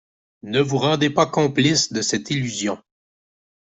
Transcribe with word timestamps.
Ne 0.41 0.61
vous 0.61 0.79
rendez 0.79 1.11
pas 1.11 1.27
complice 1.27 1.93
de 1.93 2.01
cette 2.01 2.31
illusion. 2.31 2.81